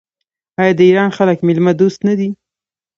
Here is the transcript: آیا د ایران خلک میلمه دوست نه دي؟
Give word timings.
آیا 0.61 0.73
د 0.77 0.81
ایران 0.89 1.09
خلک 1.17 1.37
میلمه 1.47 1.73
دوست 1.81 1.99
نه 2.07 2.13
دي؟ 2.19 2.29